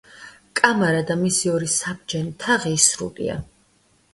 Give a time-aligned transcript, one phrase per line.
[0.59, 3.37] კამარა და მისი ორი საბჯენი თაღი ისრულია.